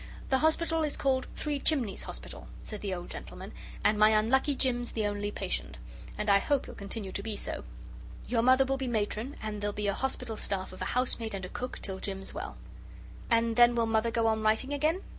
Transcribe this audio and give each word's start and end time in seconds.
"The 0.29 0.39
Hospital 0.39 0.81
is 0.81 0.97
called 0.97 1.27
Three 1.35 1.59
Chimneys 1.59 2.01
Hospital," 2.05 2.47
said 2.63 2.81
the 2.81 2.91
old 2.91 3.11
gentleman, 3.11 3.51
"and 3.83 3.99
my 3.99 4.09
unlucky 4.09 4.55
Jim's 4.55 4.93
the 4.93 5.05
only 5.05 5.29
patient, 5.29 5.77
and 6.17 6.27
I 6.27 6.39
hope 6.39 6.65
he'll 6.65 6.73
continue 6.73 7.11
to 7.11 7.21
be 7.21 7.35
so. 7.35 7.63
Your 8.27 8.41
Mother 8.41 8.65
will 8.65 8.77
be 8.77 8.87
Matron, 8.87 9.35
and 9.43 9.61
there'll 9.61 9.73
be 9.75 9.85
a 9.85 9.93
hospital 9.93 10.37
staff 10.37 10.73
of 10.73 10.81
a 10.81 10.85
housemaid 10.97 11.35
and 11.35 11.45
a 11.45 11.49
cook 11.49 11.77
till 11.83 11.99
Jim's 11.99 12.33
well." 12.33 12.57
"And 13.29 13.57
then 13.57 13.75
will 13.75 13.85
Mother 13.85 14.09
go 14.09 14.25
on 14.25 14.41
writing 14.41 14.73
again?" 14.73 15.03